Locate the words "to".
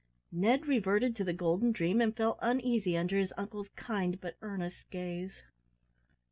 1.17-1.23